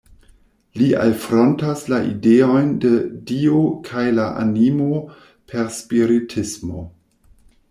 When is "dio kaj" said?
3.33-4.07